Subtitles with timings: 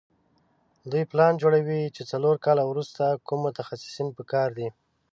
[0.91, 4.67] دوی پلان جوړوي چې څلور کاله وروسته کوم متخصصین په کار دي.